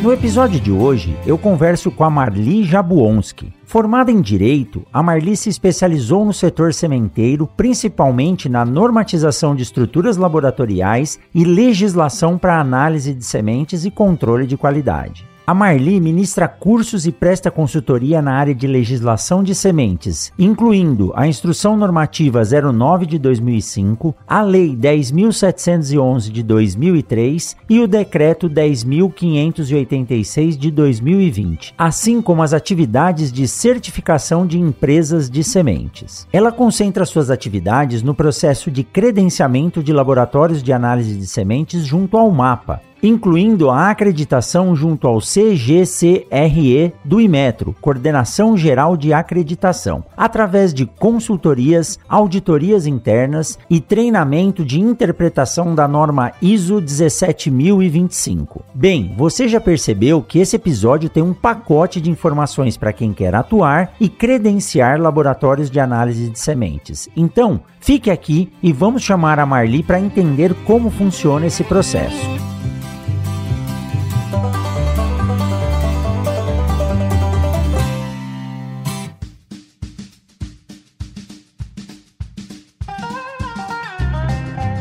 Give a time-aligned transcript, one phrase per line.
[0.00, 3.52] No episódio de hoje, eu converso com a Marli Jabuonski.
[3.64, 10.16] Formada em Direito, a Marli se especializou no setor sementeiro, principalmente na normatização de estruturas
[10.16, 15.27] laboratoriais e legislação para análise de sementes e controle de qualidade.
[15.48, 21.26] A Marli ministra cursos e presta consultoria na área de legislação de sementes, incluindo a
[21.26, 30.70] Instrução Normativa 09 de 2005, a Lei 10.711 de 2003 e o Decreto 10.586 de
[30.70, 36.28] 2020, assim como as atividades de certificação de empresas de sementes.
[36.30, 42.18] Ela concentra suas atividades no processo de credenciamento de laboratórios de análise de sementes junto
[42.18, 50.72] ao MAPA, incluindo a acreditação junto ao CGCRE do Imetro, Coordenação Geral de Acreditação, através
[50.74, 58.64] de consultorias, auditorias internas e treinamento de interpretação da norma ISO 17025.
[58.74, 63.34] Bem, você já percebeu que esse episódio tem um pacote de informações para quem quer
[63.34, 67.08] atuar e credenciar laboratórios de análise de sementes.
[67.16, 72.47] Então, fique aqui e vamos chamar a Marli para entender como funciona esse processo.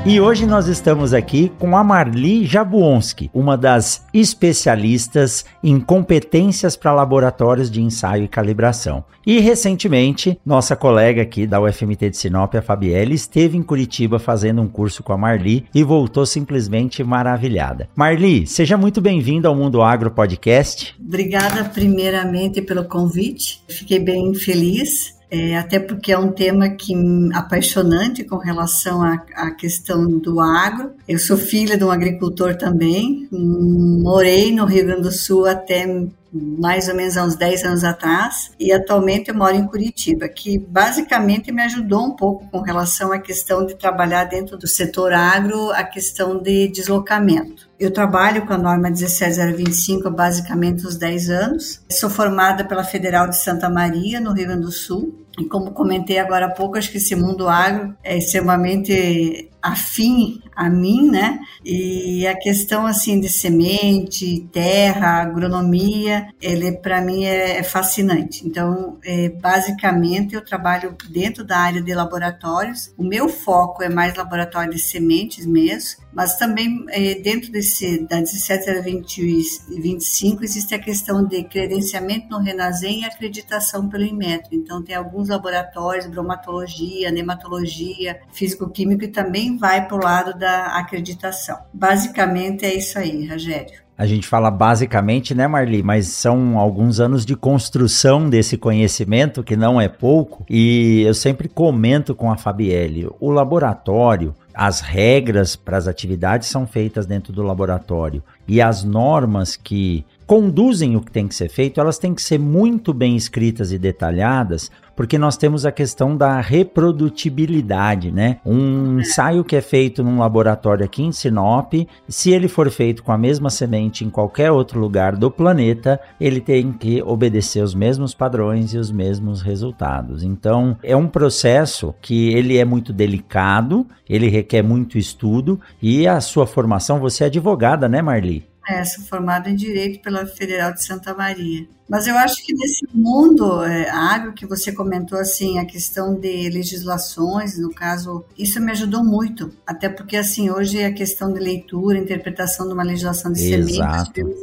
[0.07, 6.93] E hoje nós estamos aqui com a Marli Jabuonski, uma das especialistas em competências para
[6.93, 9.03] laboratórios de ensaio e calibração.
[9.25, 14.61] E recentemente, nossa colega aqui da UFMT de Sinop, a Fabielle, esteve em Curitiba fazendo
[14.61, 17.89] um curso com a Marli e voltou simplesmente maravilhada.
[17.93, 20.95] Marli, seja muito bem-vinda ao Mundo Agro Podcast.
[21.05, 23.61] Obrigada primeiramente pelo convite.
[23.67, 26.93] Fiquei bem feliz é, até porque é um tema que
[27.33, 30.91] apaixonante com relação à, à, questão do agro.
[31.07, 35.85] Eu sou filha de um agricultor também, morei no Rio Grande do Sul até
[36.31, 40.57] mais ou menos há uns 10 anos atrás, e atualmente eu moro em Curitiba, que
[40.59, 45.71] basicamente me ajudou um pouco com relação à questão de trabalhar dentro do setor agro,
[45.71, 47.67] a questão de deslocamento.
[47.79, 51.81] Eu trabalho com a norma 17025 há basicamente uns 10 anos.
[51.91, 56.17] Sou formada pela Federal de Santa Maria, no Rio Grande do Sul, e como comentei
[56.17, 61.39] agora há pouco, acho que esse mundo agro é extremamente afim a mim, né?
[61.63, 68.47] E a questão assim de semente, terra, agronomia, ele para mim é, é, fascinante.
[68.47, 72.93] Então, é, basicamente eu trabalho dentro da área de laboratórios.
[72.97, 78.19] O meu foco é mais laboratório de sementes mesmo, mas também é, dentro desse da
[78.19, 84.49] 17 a 25 existe a questão de credenciamento no Renasem e acreditação pelo Inmetro.
[84.55, 91.57] Então, tem alguns laboratórios, bromatologia, nematologia, físico-químico e também vai para o lado da acreditação.
[91.73, 93.87] Basicamente é isso aí, Rogério.
[93.97, 95.81] A gente fala basicamente, né, Marli?
[95.81, 100.45] Mas são alguns anos de construção desse conhecimento, que não é pouco.
[100.47, 106.67] E eu sempre comento com a Fabielle: o laboratório, as regras para as atividades são
[106.67, 108.21] feitas dentro do laboratório.
[108.47, 112.37] E as normas que conduzem o que tem que ser feito, elas têm que ser
[112.37, 118.39] muito bem escritas e detalhadas, porque nós temos a questão da reprodutibilidade, né?
[118.43, 121.71] Um ensaio que é feito num laboratório aqui em Sinop,
[122.09, 126.41] se ele for feito com a mesma semente em qualquer outro lugar do planeta, ele
[126.41, 130.23] tem que obedecer os mesmos padrões e os mesmos resultados.
[130.23, 136.19] Então, é um processo que ele é muito delicado, ele requer muito estudo e a
[136.19, 138.47] sua formação, você é advogada, né, Marli?
[138.67, 141.76] É, sou formada em Direito pela Federal de Santa Maria.
[141.87, 146.49] Mas eu acho que nesse mundo é, agro que você comentou assim, a questão de
[146.49, 151.97] legislações, no caso, isso me ajudou muito, até porque assim hoje a questão de leitura,
[151.97, 153.79] interpretação de uma legislação de sementes,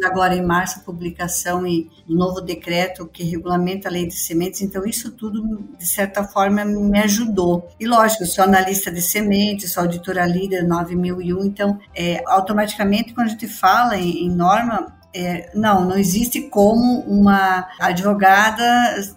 [0.04, 4.62] agora em março a publicação e do novo decreto que regulamenta a lei de sementes,
[4.62, 7.68] então isso tudo de certa forma me ajudou.
[7.78, 13.30] E lógico, sou analista de sementes, sou auditora líder 9001, então é, automaticamente quando a
[13.30, 18.64] gente fala em, em norma é, não, não existe como uma advogada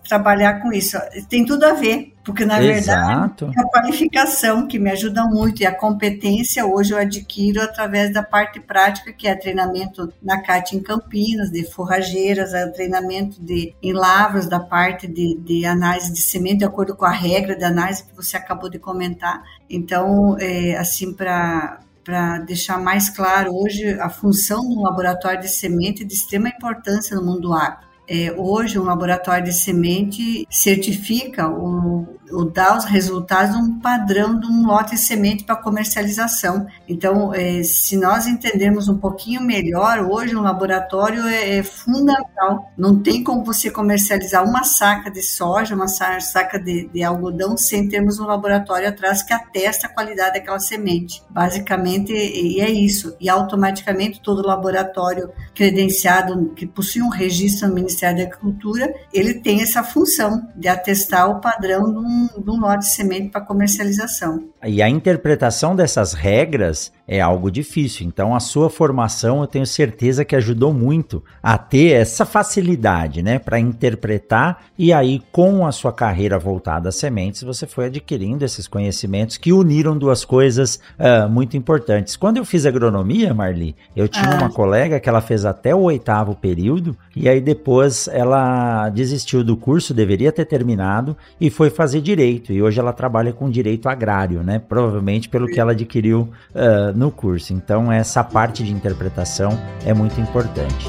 [0.08, 0.96] trabalhar com isso.
[1.28, 3.46] Tem tudo a ver, porque na Exato.
[3.46, 8.14] verdade é a qualificação que me ajuda muito e a competência hoje eu adquiro através
[8.14, 13.74] da parte prática, que é treinamento na CAT em Campinas, de forrageiras, é treinamento de,
[13.82, 17.64] em lavras, da parte de, de análise de semente, de acordo com a regra de
[17.64, 19.42] análise que você acabou de comentar.
[19.70, 26.04] Então, é, assim, para para deixar mais claro hoje a função do laboratório de semente
[26.04, 27.86] é de extrema importância no mundo agro.
[28.08, 34.40] É, hoje, um laboratório de semente certifica o, o dá os resultados de um padrão
[34.40, 36.68] de um lote de semente para comercialização.
[36.88, 42.72] Então, é, se nós entendermos um pouquinho melhor, hoje um laboratório é, é, fundamental.
[42.78, 47.88] Não tem como você comercializar uma saca de soja, uma saca de, de, algodão, sem
[47.88, 51.24] termos um laboratório atrás que atesta a qualidade daquela semente.
[51.30, 53.16] Basicamente, e é isso.
[53.20, 59.62] E automaticamente todo laboratório credenciado que possui um registro no Ministério da Agricultura, ele tem
[59.62, 64.50] essa função de atestar o padrão de um, de um lote de semente para comercialização.
[64.66, 68.06] E a interpretação dessas regras é algo difícil.
[68.06, 73.40] Então, a sua formação, eu tenho certeza que ajudou muito a ter essa facilidade, né,
[73.40, 74.66] para interpretar.
[74.78, 79.54] E aí, com a sua carreira voltada às sementes, você foi adquirindo esses conhecimentos que
[79.54, 82.18] uniram duas coisas uh, muito importantes.
[82.18, 84.36] Quando eu fiz agronomia, Marli, eu tinha ah.
[84.36, 89.56] uma colega que ela fez até o oitavo período e aí depois ela desistiu do
[89.56, 92.52] curso, deveria ter terminado e foi fazer direito.
[92.52, 94.60] E hoje ela trabalha com direito agrário, né?
[94.60, 97.54] Provavelmente pelo que ela adquiriu uh, no curso.
[97.54, 99.52] Então, essa parte de interpretação
[99.86, 100.88] é muito importante.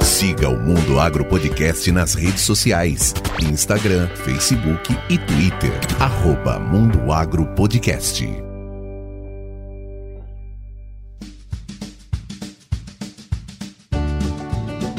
[0.00, 5.72] Siga o Mundo Agro Podcast nas redes sociais: Instagram, Facebook e Twitter.
[6.00, 8.47] Arroba Mundo Agro Podcast.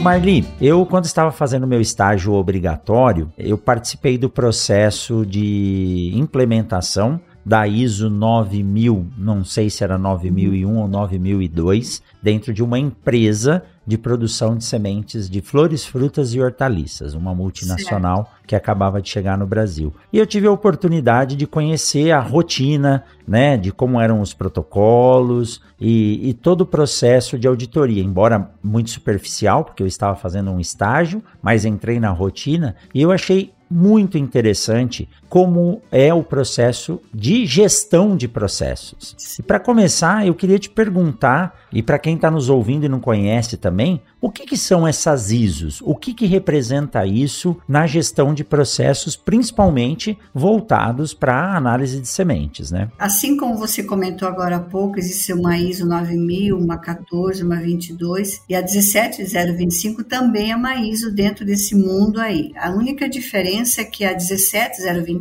[0.02, 7.68] Marli, eu quando estava fazendo meu estágio obrigatório, eu participei do processo de implementação da
[7.68, 14.56] ISO 9000, não sei se era 9001 ou 9002, dentro de uma empresa de produção
[14.56, 18.46] de sementes de flores, frutas e hortaliças, uma multinacional certo.
[18.46, 19.92] que acabava de chegar no Brasil.
[20.14, 25.60] E eu tive a oportunidade de conhecer a rotina, né, de como eram os protocolos
[25.82, 30.60] e, e todo o processo de auditoria, embora muito superficial, porque eu estava fazendo um
[30.60, 37.46] estágio, mas entrei na rotina e eu achei muito interessante como é o processo de
[37.46, 39.16] gestão de processos.
[39.38, 43.00] E para começar, eu queria te perguntar, e para quem está nos ouvindo e não
[43.00, 45.82] conhece também, o que, que são essas ISOs?
[45.82, 52.08] O que, que representa isso na gestão de processos, principalmente voltados para a análise de
[52.08, 52.90] sementes, né?
[53.00, 58.42] Assim como você comentou agora há pouco, existe uma ISO 9000, uma 14, uma 22
[58.50, 62.52] e a 17025 também é uma ISO dentro desse mundo aí.
[62.58, 65.19] A única diferença é que a 17025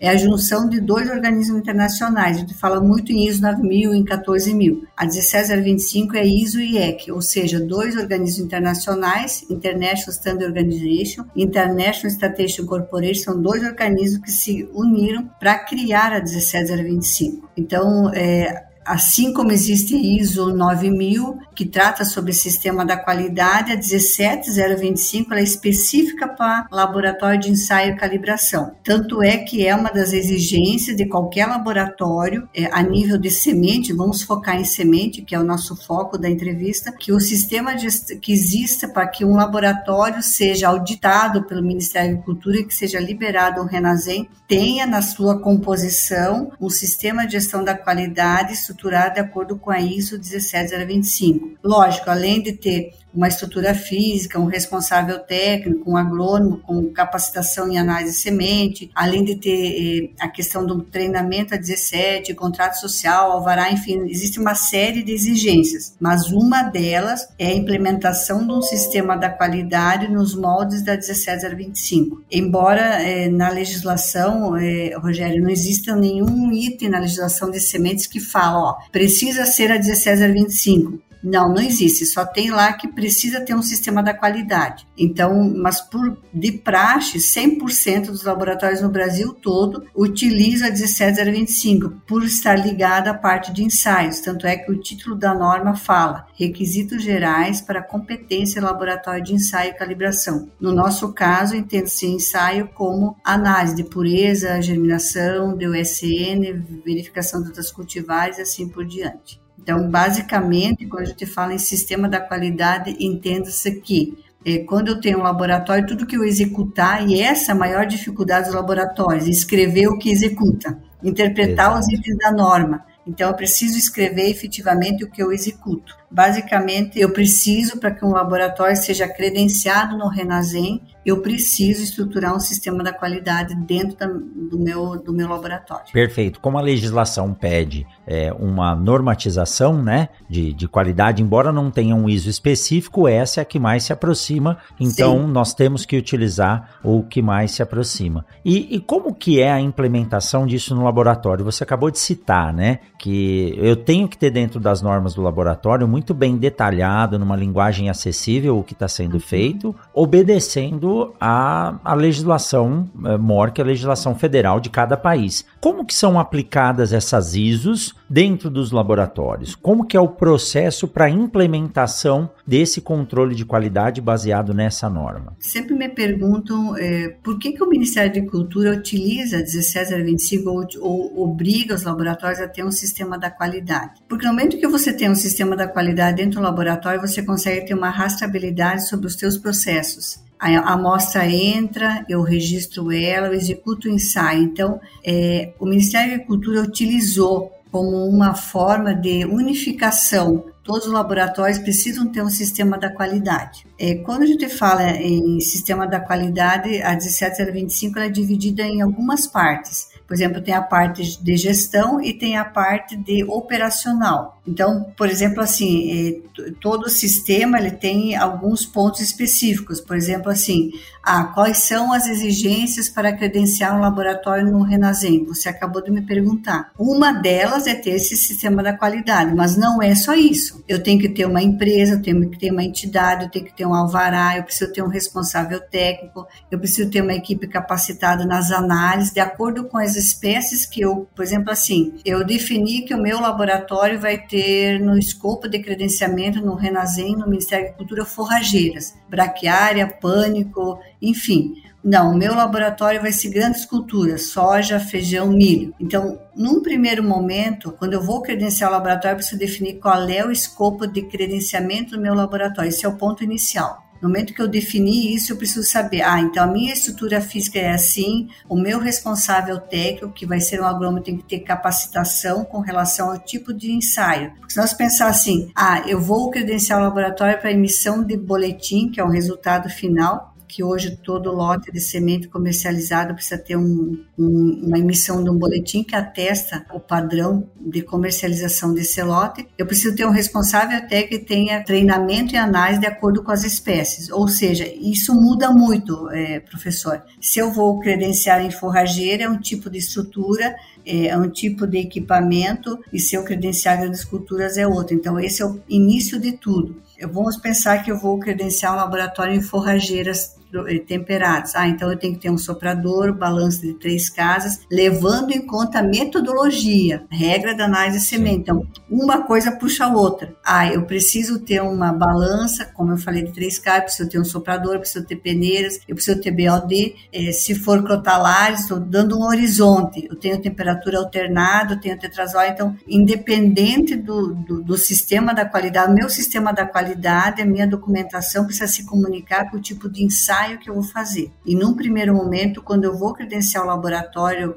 [0.00, 2.36] é a junção de dois organismos internacionais.
[2.36, 4.84] A gente fala muito em ISO 9000 e em 14000.
[4.96, 11.42] A 17025 é ISO e EC, ou seja, dois organismos internacionais, International Standard Organization e
[11.42, 17.48] International Statistical Corporation, são dois organismos que se uniram para criar a 17025.
[17.56, 23.76] Então, é, Assim como existe ISO 9000, que trata sobre o sistema da qualidade, a
[23.76, 28.72] 17025 é específica para laboratório de ensaio e calibração.
[28.82, 33.92] Tanto é que é uma das exigências de qualquer laboratório é, a nível de semente,
[33.92, 37.88] vamos focar em semente, que é o nosso foco da entrevista, que o sistema de,
[38.22, 42.98] que exista para que um laboratório seja auditado pelo Ministério da Agricultura e que seja
[42.98, 49.20] liberado o Renazem, tenha na sua composição um sistema de gestão da qualidade estruturado de
[49.20, 51.58] acordo com a ISO 17025.
[51.62, 57.76] Lógico, além de ter uma estrutura física, um responsável técnico, um agrônomo com capacitação em
[57.76, 63.32] análise de semente, além de ter eh, a questão do treinamento a 17, contrato social,
[63.32, 68.62] alvará, enfim, existe uma série de exigências, mas uma delas é a implementação de um
[68.62, 72.22] sistema da qualidade nos moldes da 17025.
[72.30, 78.20] Embora eh, na legislação, eh, Rogério, não exista nenhum item na legislação de sementes que
[78.20, 81.07] fala, ó, precisa ser a 17025.
[81.22, 82.06] Não, não existe.
[82.06, 84.86] Só tem lá que precisa ter um sistema da qualidade.
[84.96, 92.22] Então, mas por de praxe, 100% dos laboratórios no Brasil todo utiliza a 17025 por
[92.24, 94.20] estar ligada à parte de ensaios.
[94.20, 99.70] Tanto é que o título da norma fala requisitos gerais para competência laboratório de ensaio
[99.70, 100.50] e calibração.
[100.60, 108.42] No nosso caso, entende-se ensaio como análise de pureza, germinação, DUSN, verificação das cultivares e
[108.42, 109.40] assim por diante.
[109.60, 115.00] Então, basicamente, quando a gente fala em sistema da qualidade, entenda-se que é, quando eu
[115.00, 119.26] tenho um laboratório, tudo que eu executar, e essa é a maior dificuldade dos laboratórios,
[119.26, 121.80] escrever o que executa, interpretar Exato.
[121.80, 122.86] os itens da norma.
[123.06, 125.97] Então, eu preciso escrever efetivamente o que eu executo.
[126.10, 132.40] Basicamente, eu preciso, para que um laboratório seja credenciado no Renasem, eu preciso estruturar um
[132.40, 135.90] sistema da qualidade dentro da, do, meu, do meu laboratório.
[135.92, 136.40] Perfeito.
[136.40, 142.08] Como a legislação pede é, uma normatização né, de, de qualidade, embora não tenha um
[142.08, 144.58] ISO específico, essa é a que mais se aproxima.
[144.78, 145.32] Então, Sim.
[145.32, 148.24] nós temos que utilizar o que mais se aproxima.
[148.44, 151.44] E, e como que é a implementação disso no laboratório?
[151.44, 152.80] Você acabou de citar, né?
[152.98, 157.90] Que eu tenho que ter dentro das normas do laboratório muito bem detalhado, numa linguagem
[157.90, 159.20] acessível, o que está sendo uhum.
[159.20, 165.44] feito, obedecendo a, a legislação é, MOR, que é a legislação federal de cada país.
[165.60, 169.56] Como que são aplicadas essas ISOs dentro dos laboratórios?
[169.56, 175.36] Como que é o processo para implementação desse controle de qualidade baseado nessa norma?
[175.40, 181.24] Sempre me perguntam é, por que, que o Ministério da Agricultura utiliza 17025 ou, ou
[181.24, 184.00] obriga os laboratórios a ter um sistema da qualidade.
[184.08, 187.66] Porque no momento que você tem um sistema da qualidade dentro do laboratório, você consegue
[187.66, 193.88] ter uma rastreabilidade sobre os seus processos a amostra entra, eu registro ela, eu executo
[193.88, 194.44] o ensaio.
[194.44, 200.44] Então, é, o Ministério da Agricultura utilizou como uma forma de unificação.
[200.62, 203.66] Todos os laboratórios precisam ter um sistema da qualidade.
[203.78, 209.26] É, quando a gente fala em sistema da qualidade, a 17025 é dividida em algumas
[209.26, 209.88] partes.
[210.06, 214.37] Por exemplo, tem a parte de gestão e tem a parte de operacional.
[214.48, 219.80] Então, por exemplo, assim, é, todo sistema ele tem alguns pontos específicos.
[219.80, 220.70] Por exemplo, assim,
[221.02, 225.24] ah, quais são as exigências para credenciar um laboratório no Renasem?
[225.26, 226.70] Você acabou de me perguntar.
[226.78, 230.64] Uma delas é ter esse sistema da qualidade, mas não é só isso.
[230.66, 233.54] Eu tenho que ter uma empresa, eu tenho que ter uma entidade, eu tenho que
[233.54, 238.24] ter um alvará, eu preciso ter um responsável técnico, eu preciso ter uma equipe capacitada
[238.24, 242.94] nas análises, de acordo com as espécies que eu, por exemplo, assim, eu defini que
[242.94, 244.37] o meu laboratório vai ter
[244.80, 251.54] no escopo de credenciamento no Renasem, no Ministério da Agricultura, forrageiras, braquiária, pânico, enfim.
[251.82, 255.72] Não, o meu laboratório vai ser grandes culturas, soja, feijão, milho.
[255.78, 260.24] Então, num primeiro momento, quando eu vou credenciar o laboratório, eu preciso definir qual é
[260.24, 262.68] o escopo de credenciamento do meu laboratório.
[262.68, 263.87] Esse é o ponto inicial.
[264.00, 267.58] No momento que eu definir isso, eu preciso saber, ah, então a minha estrutura física
[267.58, 272.44] é assim, o meu responsável técnico, que vai ser um agrônomo, tem que ter capacitação
[272.44, 274.32] com relação ao tipo de ensaio.
[274.36, 278.90] Porque se nós pensar assim, ah, eu vou credenciar o laboratório para emissão de boletim,
[278.90, 284.02] que é o resultado final, que hoje todo lote de semente comercializado precisa ter um,
[284.18, 289.46] um, uma emissão de um boletim que atesta o padrão de comercialização desse lote.
[289.58, 293.44] Eu preciso ter um responsável até que tenha treinamento e análise de acordo com as
[293.44, 294.10] espécies.
[294.10, 297.02] Ou seja, isso muda muito, é, professor.
[297.20, 300.56] Se eu vou credenciar em forrageira, é um tipo de estrutura
[300.88, 304.94] é um tipo de equipamento e se eu credenciar grandes culturas é outro.
[304.94, 306.80] Então, esse é o início de tudo.
[307.12, 310.37] Vamos pensar que eu vou credenciar um laboratório em forrageiras
[310.86, 311.54] temperados.
[311.54, 315.78] Ah, então eu tenho que ter um soprador, balanço de três casas, levando em conta
[315.78, 318.40] a metodologia, regra da análise de semente.
[318.40, 320.34] Então, uma coisa puxa a outra.
[320.44, 324.24] Ah, eu preciso ter uma balança, como eu falei, de três casas, preciso ter um
[324.24, 326.94] soprador, preciso ter peneiras, eu preciso ter BOD.
[327.12, 330.06] Eh, se for crotalares, estou dando um horizonte.
[330.08, 332.42] Eu tenho temperatura alternada, eu tenho tetrazol.
[332.42, 338.44] Então, independente do, do, do sistema da qualidade, meu sistema da qualidade, a minha documentação
[338.44, 341.32] precisa se comunicar com o tipo de ensaio ensaio que eu vou fazer.
[341.44, 344.56] E num primeiro momento, quando eu vou credenciar o laboratório,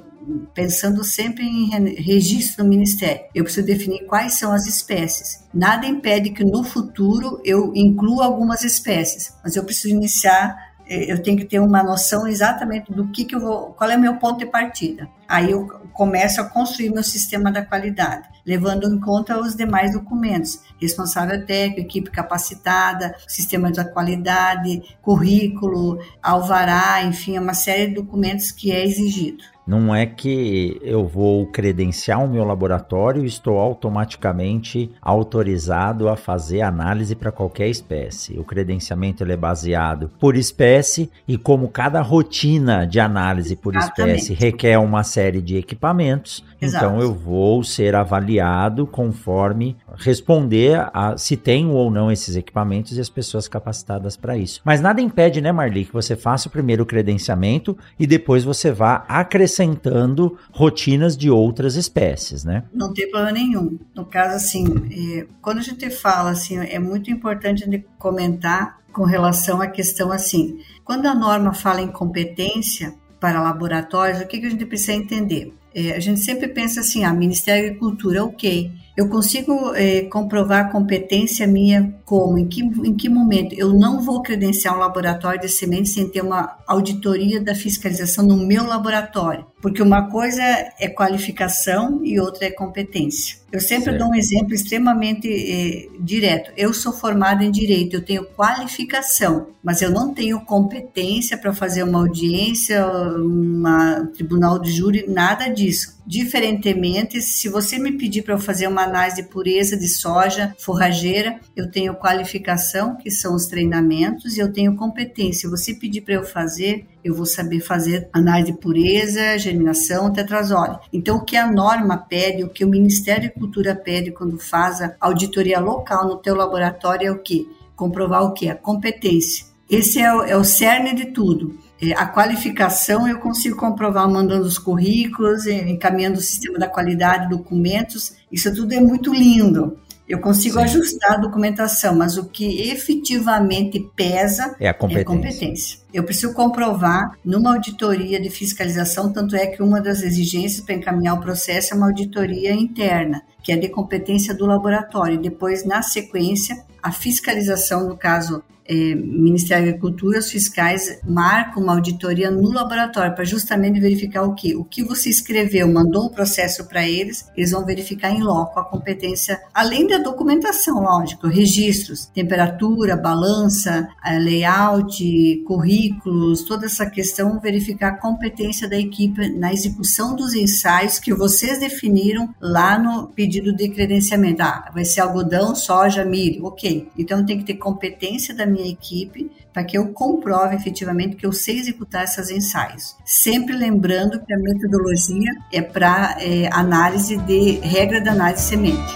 [0.53, 5.43] pensando sempre em registro no Ministério, eu preciso definir quais são as espécies.
[5.53, 11.37] Nada impede que no futuro eu inclua algumas espécies, mas eu preciso iniciar eu tenho
[11.37, 14.39] que ter uma noção exatamente do que, que eu vou, qual é o meu ponto
[14.39, 15.07] de partida.
[15.27, 20.59] Aí eu começo a construir meu sistema da qualidade, levando em conta os demais documentos
[20.81, 28.51] responsável técnico, equipe capacitada, sistema da qualidade, currículo, alvará, enfim, é uma série de documentos
[28.51, 29.43] que é exigido.
[29.65, 36.61] Não é que eu vou credenciar o meu laboratório e estou automaticamente autorizado a fazer
[36.61, 38.39] análise para qualquer espécie.
[38.39, 44.21] O credenciamento é baseado por espécie e como cada rotina de análise por Exatamente.
[44.21, 46.85] espécie requer uma série de equipamentos, Exato.
[46.85, 53.01] então eu vou ser avaliado conforme responder a se tenho ou não esses equipamentos e
[53.01, 54.61] as pessoas capacitadas para isso.
[54.63, 59.03] Mas nada impede, né, Marli, que você faça o primeiro credenciamento e depois você vá
[59.07, 62.63] acrescentando rotinas de outras espécies, né?
[62.71, 63.79] Não tem problema nenhum.
[63.95, 69.61] No caso, assim, é, quando a gente fala, assim, é muito importante comentar com relação
[69.61, 74.49] à questão, assim, quando a norma fala em competência para laboratórios, o que, que a
[74.49, 75.53] gente precisa entender?
[75.73, 80.69] É, a gente sempre pensa assim, ah, Ministério da Agricultura, ok, Eu consigo é, comprovar
[80.69, 82.37] competência minha como?
[82.37, 83.55] Em que, em que momento?
[83.57, 88.35] Eu não vou credenciar um laboratório de sementes sem ter uma auditoria da fiscalização no
[88.35, 90.41] meu laboratório, porque uma coisa
[90.79, 93.41] é qualificação e outra é competência.
[93.51, 93.99] Eu sempre certo.
[93.99, 96.51] dou um exemplo extremamente eh, direto.
[96.55, 101.83] Eu sou formada em direito, eu tenho qualificação, mas eu não tenho competência para fazer
[101.83, 102.81] uma audiência,
[103.17, 105.99] um tribunal de júri, nada disso.
[106.07, 111.69] Diferentemente, se você me pedir para fazer uma análise de pureza de soja forrageira, eu
[111.69, 115.41] tenho qualificação, que são os treinamentos, e eu tenho competência.
[115.41, 120.77] Se você pedir para eu fazer, eu vou saber fazer análise de pureza, germinação, tetrazole.
[120.91, 124.81] Então, o que a norma pede, o que o Ministério da Cultura pede quando faz
[124.81, 127.49] a auditoria local no teu laboratório é o que?
[127.75, 128.49] Comprovar o que?
[128.49, 129.45] A competência.
[129.69, 131.57] Esse é o, é o cerne de tudo.
[131.81, 138.13] É, a qualificação eu consigo comprovar mandando os currículos, encaminhando o sistema da qualidade, documentos.
[138.31, 139.79] Isso tudo é muito lindo.
[140.11, 140.63] Eu consigo Sim.
[140.65, 144.99] ajustar a documentação, mas o que efetivamente pesa é a competência.
[144.99, 145.79] É a competência.
[145.93, 151.15] Eu preciso comprovar numa auditoria de fiscalização, tanto é que uma das exigências para encaminhar
[151.15, 155.17] o processo é uma auditoria interna, que é de competência do laboratório.
[155.17, 161.73] Depois, na sequência, a fiscalização, no caso é, Ministério da Agricultura, os fiscais marcam uma
[161.73, 164.55] auditoria no laboratório para justamente verificar o que?
[164.55, 168.63] O que você escreveu, mandou o processo para eles, eles vão verificar em loco a
[168.63, 177.89] competência, além da documentação, lógico, registros, temperatura, balança, é, layout, currículos, toda essa questão, verificar
[177.89, 183.67] a competência da equipe na execução dos ensaios que vocês definiram lá no pedido de
[183.67, 184.41] credenciamento.
[184.41, 186.87] Ah, vai ser algodão, soja, milho, ok.
[186.97, 191.25] Então tem que ter competência da minha minha equipe para que eu comprove efetivamente que
[191.25, 192.95] eu sei executar esses ensaios.
[193.05, 198.95] Sempre lembrando que a metodologia é para é, análise de regra da análise semente.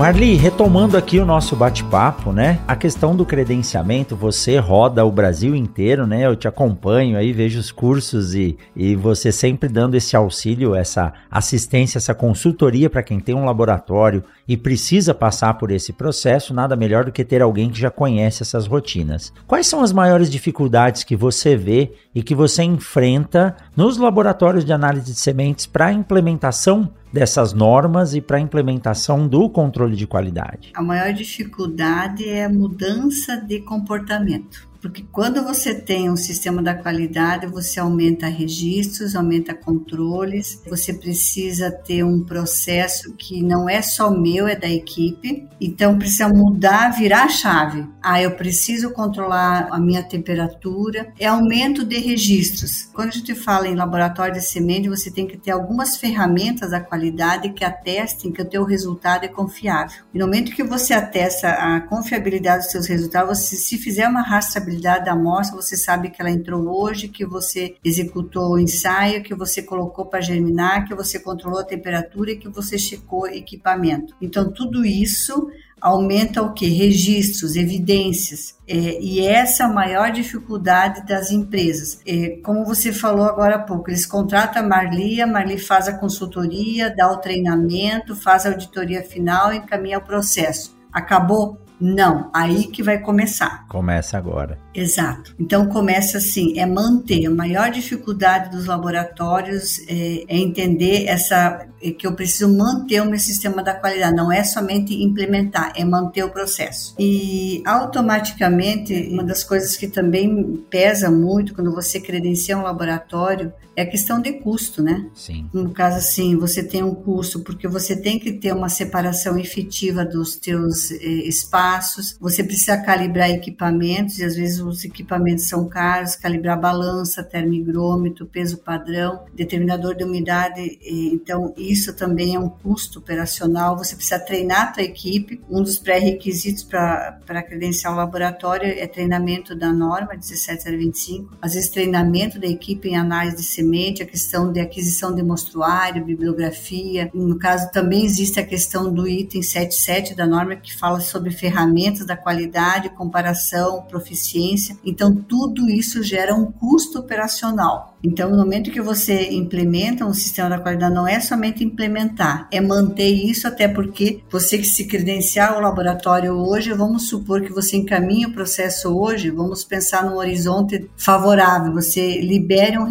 [0.00, 2.58] Marli, retomando aqui o nosso bate-papo, né?
[2.66, 6.24] A questão do credenciamento, você roda o Brasil inteiro, né?
[6.24, 11.12] Eu te acompanho aí, vejo os cursos e, e você sempre dando esse auxílio, essa
[11.30, 16.74] assistência, essa consultoria para quem tem um laboratório e precisa passar por esse processo, nada
[16.74, 19.34] melhor do que ter alguém que já conhece essas rotinas.
[19.46, 24.72] Quais são as maiores dificuldades que você vê e que você enfrenta nos laboratórios de
[24.72, 30.06] análise de sementes para a implementação dessas normas e para a implementação do controle de
[30.06, 30.72] qualidade?
[30.74, 34.69] A maior dificuldade é a mudança de comportamento.
[34.80, 41.70] Porque quando você tem um sistema da qualidade, você aumenta registros, aumenta controles, você precisa
[41.70, 45.46] ter um processo que não é só meu, é da equipe.
[45.60, 47.86] Então precisa mudar, virar a chave.
[48.02, 51.12] Ah, eu preciso controlar a minha temperatura.
[51.18, 52.88] É aumento de registros.
[52.94, 56.80] Quando a gente fala em laboratório de semente, você tem que ter algumas ferramentas da
[56.80, 60.04] qualidade que atestem que o teu resultado é confiável.
[60.14, 64.22] E no momento que você atesta a confiabilidade dos seus resultados, você se fizer uma
[64.22, 69.34] rastreabilidade da amostra, você sabe que ela entrou hoje, que você executou o ensaio, que
[69.34, 74.14] você colocou para germinar, que você controlou a temperatura e que você checou equipamento.
[74.20, 76.66] Então, tudo isso aumenta o que?
[76.66, 78.54] Registros, evidências.
[78.68, 82.00] É, e essa é a maior dificuldade das empresas.
[82.06, 85.98] É, como você falou agora há pouco, eles contratam a Marli, a Marli faz a
[85.98, 90.76] consultoria, dá o treinamento, faz a auditoria final e encaminha o processo.
[90.92, 91.58] Acabou?
[91.80, 93.66] Não, aí que vai começar.
[93.68, 94.58] Começa agora.
[94.74, 95.34] Exato.
[95.38, 97.26] Então começa assim, é manter.
[97.26, 103.06] A maior dificuldade dos laboratórios é, é entender essa é que eu preciso manter o
[103.06, 104.14] meu sistema da qualidade.
[104.14, 106.94] Não é somente implementar, é manter o processo.
[106.98, 113.84] E automaticamente uma das coisas que também pesa muito quando você credencia um laboratório é
[113.84, 115.06] questão de custo, né?
[115.14, 115.48] Sim.
[115.52, 120.04] No caso assim, você tem um custo porque você tem que ter uma separação efetiva
[120.04, 126.16] dos teus eh, espaços, você precisa calibrar equipamentos e às vezes os equipamentos são caros,
[126.16, 132.98] calibrar balança, termigrômetro, peso padrão, determinador de umidade, eh, então isso também é um custo
[132.98, 138.86] operacional, você precisa treinar a tua equipe, um dos pré-requisitos para credenciar o laboratório é
[138.86, 144.50] treinamento da norma 17025, às vezes treinamento da equipe em análise de semente, a questão
[144.50, 147.10] de aquisição de mostruário, bibliografia.
[147.14, 152.06] No caso, também existe a questão do item 77 da norma, que fala sobre ferramentas
[152.06, 154.76] da qualidade, comparação, proficiência.
[154.84, 157.90] Então, tudo isso gera um custo operacional.
[158.02, 162.58] Então, no momento que você implementa um sistema da qualidade, não é somente implementar, é
[162.60, 167.76] manter isso, até porque você que se credenciar ao laboratório hoje, vamos supor que você
[167.76, 172.84] encaminhe o processo hoje, vamos pensar num horizonte favorável, você libere um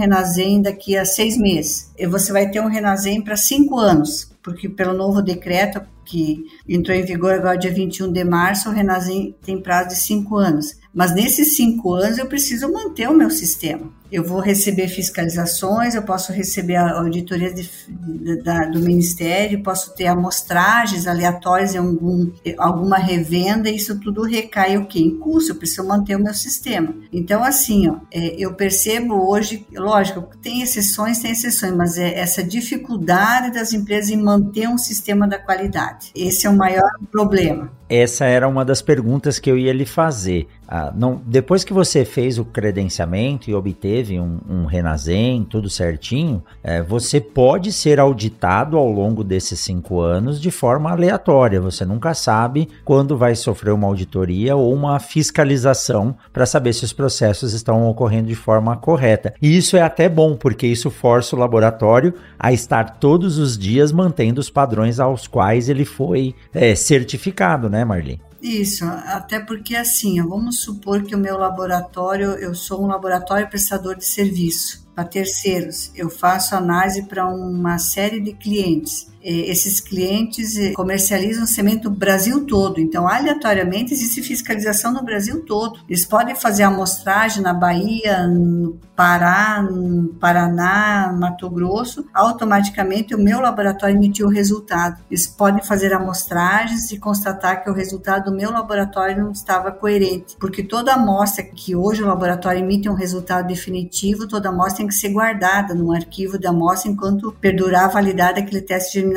[0.60, 4.67] Renazem daqui a seis meses, e você vai ter um Renazem para cinco anos, porque
[4.69, 9.62] pelo novo decreto que entrou em vigor agora dia 21 de março, o Renazem tem
[9.62, 10.78] prazo de cinco anos.
[10.93, 16.02] Mas nesses cinco anos eu preciso manter o meu sistema eu vou receber fiscalizações, eu
[16.02, 22.98] posso receber auditorias de, de, da, do Ministério, posso ter amostragens aleatórias em algum, alguma
[22.98, 25.00] revenda, isso tudo recai o quê?
[25.00, 26.93] Em custo, eu preciso manter o meu sistema.
[27.12, 32.43] Então, assim, ó, é, eu percebo hoje, lógico, tem exceções, tem exceções, mas é essa
[32.43, 36.12] dificuldade das empresas em manter um sistema da qualidade.
[36.15, 37.72] Esse é o maior problema.
[37.89, 40.48] Essa era uma das perguntas que eu ia lhe fazer.
[40.67, 46.44] Ah, não, depois que você fez o credenciamento e obteve um, um Renazem, tudo certinho,
[46.64, 51.60] é, você pode ser auditado ao longo desses cinco anos de forma aleatória.
[51.62, 56.94] Você nunca sabe quando vai sofrer uma auditoria ou uma fiscalização para saber se os
[56.94, 59.34] processos estão ocorrendo de forma correta.
[59.42, 63.92] E isso é até bom, porque isso força o laboratório a estar todos os dias
[63.92, 68.20] mantendo os padrões aos quais ele foi é, certificado, né, Marli?
[68.41, 73.95] Isso, até porque assim, vamos supor que o meu laboratório, eu sou um laboratório prestador
[73.95, 79.12] de serviço para terceiros, eu faço análise para uma série de clientes.
[79.21, 85.79] Esses clientes eh, comercializam semente no Brasil todo, então aleatoriamente existe fiscalização no Brasil todo.
[85.89, 93.39] Eles podem fazer amostragem na Bahia, no Pará, no Paraná, Mato Grosso, automaticamente o meu
[93.39, 95.01] laboratório emitiu o resultado.
[95.10, 100.36] Eles podem fazer amostragens e constatar que o resultado do meu laboratório não estava coerente,
[100.39, 104.93] porque toda amostra que hoje o laboratório emite um resultado definitivo, toda amostra tem que
[104.93, 109.09] ser guardada num arquivo de amostra enquanto perdurar a validade daquele teste de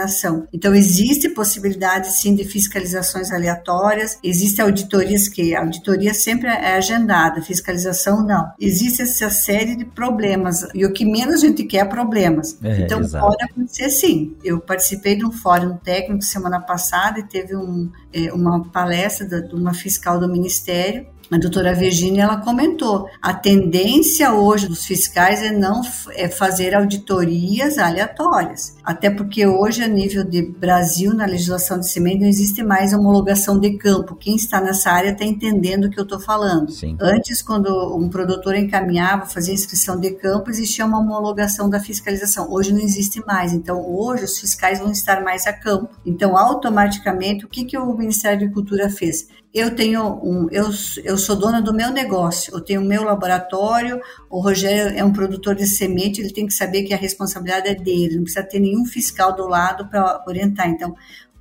[0.53, 7.41] Então existe possibilidade sim de fiscalizações aleatórias, existe auditorias que a auditoria sempre é agendada,
[7.43, 8.51] fiscalização não.
[8.61, 10.67] Existe essa série série de problemas.
[10.75, 12.59] E o que menos a gente quer é problemas.
[12.63, 13.27] É, então, exato.
[13.27, 14.37] pode acontecer sim.
[14.45, 19.55] Eu participei de um fórum técnico semana passada e teve um, é, uma palestra de
[19.55, 25.51] uma fiscal do Ministério a doutora Virginia ela comentou, a tendência hoje dos fiscais é
[25.51, 31.89] não é fazer auditorias aleatórias, até porque hoje a nível de Brasil na legislação de
[31.89, 34.15] semente não existe mais homologação de campo.
[34.15, 36.71] Quem está nessa área está entendendo o que eu estou falando.
[36.71, 36.99] Sim.
[37.01, 42.53] Antes, quando um produtor encaminhava, fazia inscrição de campo, existia uma homologação da fiscalização.
[42.53, 43.55] Hoje não existe mais.
[43.55, 45.89] Então, hoje os fiscais vão estar mais a campo.
[46.05, 49.29] Então, automaticamente, o que, que o Ministério da Agricultura fez?
[49.55, 50.71] Eu tenho um, eu,
[51.05, 55.13] eu sou dona do meu negócio, eu tenho o meu laboratório, o Rogério é um
[55.13, 58.61] produtor de semente, ele tem que saber que a responsabilidade é dele, não precisa ter
[58.61, 60.71] nenhum fiscal do lado para orientar.
[60.71, 60.97] Então,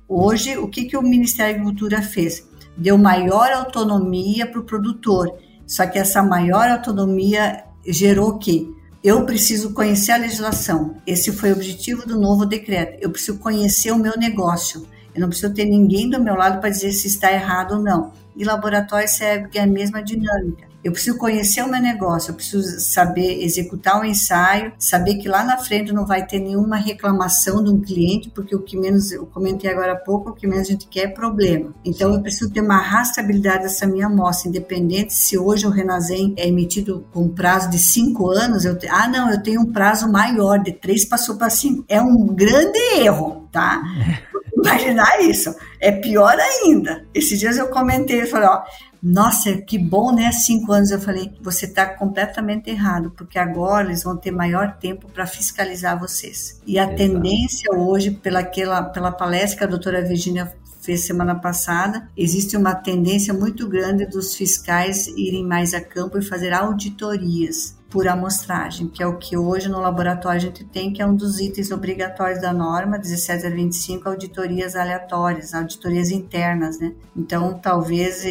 [0.06, 2.46] hoje, o que, que o Ministério da Agricultura fez?
[2.76, 5.34] Deu maior autonomia para o produtor,
[5.66, 8.66] só que essa maior autonomia gerou o quê?
[9.02, 10.96] Eu preciso conhecer a legislação.
[11.06, 12.98] Esse foi o objetivo do novo decreto.
[13.00, 14.86] Eu preciso conhecer o meu negócio.
[15.14, 18.12] Eu não preciso ter ninguém do meu lado para dizer se está errado ou não.
[18.34, 20.72] E laboratório serve a mesma dinâmica.
[20.84, 25.28] Eu preciso conhecer o meu negócio, eu preciso saber executar o um ensaio, saber que
[25.28, 29.12] lá na frente não vai ter nenhuma reclamação de um cliente, porque o que menos,
[29.12, 31.72] eu comentei agora há pouco, o que menos a gente quer é problema.
[31.84, 36.48] Então eu preciso ter uma rastreabilidade dessa minha amostra, independente se hoje o Renazem é
[36.48, 40.58] emitido com prazo de cinco anos, eu te, ah não, eu tenho um prazo maior,
[40.58, 41.84] de três passou para cinco.
[41.88, 43.80] É um grande erro, tá?
[44.62, 45.54] imaginar isso.
[45.80, 47.04] É pior ainda.
[47.14, 48.62] Esses dias eu comentei, eu falei, ó,
[49.02, 50.30] nossa, que bom, né?
[50.30, 50.90] Cinco anos.
[50.90, 55.98] Eu falei, você está completamente errado, porque agora eles vão ter maior tempo para fiscalizar
[55.98, 56.60] vocês.
[56.64, 56.96] E a Exato.
[56.96, 63.32] tendência hoje, pela, pela palestra que a doutora Virginia fez semana passada, existe uma tendência
[63.32, 69.06] muito grande dos fiscais irem mais a campo e fazer auditorias por amostragem, que é
[69.06, 72.50] o que hoje no laboratório a gente tem, que é um dos itens obrigatórios da
[72.50, 76.94] norma 17 a 25, auditorias aleatórias, auditorias internas, né?
[77.14, 78.24] Então, talvez,